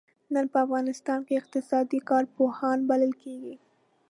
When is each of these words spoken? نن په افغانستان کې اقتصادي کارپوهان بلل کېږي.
نن 0.33 0.45
په 0.51 0.57
افغانستان 0.65 1.19
کې 1.27 1.39
اقتصادي 1.41 1.99
کارپوهان 2.09 2.77
بلل 2.89 3.13
کېږي. 3.23 3.55